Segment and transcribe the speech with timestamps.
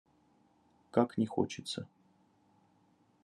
[0.89, 1.87] Как не хочется.